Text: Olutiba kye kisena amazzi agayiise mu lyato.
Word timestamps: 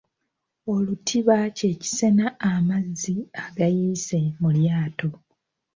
Olutiba 0.73 1.37
kye 1.57 1.71
kisena 1.81 2.25
amazzi 2.51 3.15
agayiise 3.45 4.19
mu 4.39 4.49
lyato. 4.57 5.09